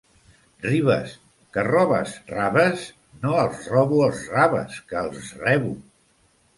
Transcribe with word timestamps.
Ribes, 0.63 1.13
que 1.57 1.65
robes 1.67 2.15
raves? 2.33 2.87
—No 3.21 3.37
els 3.45 3.71
robo, 3.77 4.03
els 4.09 4.27
raves, 4.35 4.85
que 4.91 5.01
els 5.07 5.33
rebo. 5.47 5.81